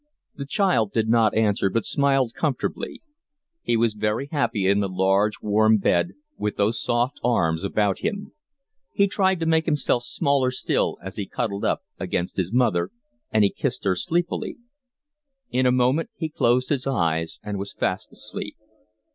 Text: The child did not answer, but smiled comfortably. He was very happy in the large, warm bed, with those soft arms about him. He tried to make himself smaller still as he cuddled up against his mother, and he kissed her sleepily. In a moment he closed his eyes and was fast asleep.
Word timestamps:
The 0.33 0.47
child 0.47 0.93
did 0.93 1.07
not 1.09 1.35
answer, 1.37 1.69
but 1.69 1.85
smiled 1.85 2.33
comfortably. 2.33 3.03
He 3.61 3.77
was 3.77 3.93
very 3.93 4.25
happy 4.31 4.65
in 4.65 4.79
the 4.79 4.89
large, 4.89 5.41
warm 5.43 5.77
bed, 5.77 6.13
with 6.39 6.57
those 6.57 6.81
soft 6.81 7.19
arms 7.23 7.63
about 7.63 7.99
him. 7.99 8.31
He 8.93 9.05
tried 9.07 9.39
to 9.41 9.45
make 9.45 9.67
himself 9.67 10.01
smaller 10.01 10.49
still 10.49 10.97
as 11.03 11.17
he 11.17 11.27
cuddled 11.27 11.63
up 11.65 11.83
against 11.99 12.37
his 12.37 12.51
mother, 12.51 12.89
and 13.31 13.43
he 13.43 13.51
kissed 13.51 13.83
her 13.83 13.95
sleepily. 13.95 14.57
In 15.51 15.67
a 15.67 15.71
moment 15.71 16.09
he 16.15 16.29
closed 16.29 16.69
his 16.69 16.87
eyes 16.87 17.39
and 17.43 17.59
was 17.59 17.71
fast 17.71 18.11
asleep. 18.11 18.55